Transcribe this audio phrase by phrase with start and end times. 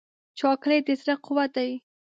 [0.39, 1.71] چاکلېټ د زړه قوت دی.